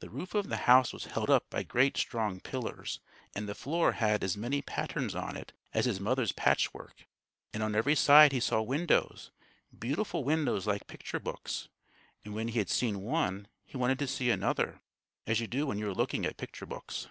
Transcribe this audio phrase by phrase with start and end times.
[0.00, 2.98] The roof of the house was held up by great strong pillars,
[3.32, 7.06] and the floor had as many patterns on it as his mother's patchwork;
[7.54, 9.30] and on every side he saw windows,
[9.78, 11.68] beautiful windows like picture books,
[12.24, 14.80] and when he had seen one, he wanted to see another,
[15.28, 17.06] as you do when you are looking at picture books.